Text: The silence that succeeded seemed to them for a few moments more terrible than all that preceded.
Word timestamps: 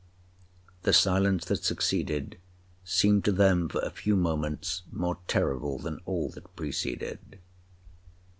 The 0.81 0.93
silence 0.93 1.45
that 1.45 1.63
succeeded 1.63 2.39
seemed 2.83 3.23
to 3.25 3.31
them 3.31 3.69
for 3.69 3.81
a 3.81 3.91
few 3.91 4.15
moments 4.15 4.81
more 4.91 5.19
terrible 5.27 5.77
than 5.77 5.99
all 6.05 6.27
that 6.29 6.55
preceded. 6.55 7.37